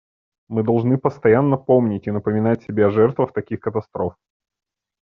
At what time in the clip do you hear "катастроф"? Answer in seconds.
3.59-4.15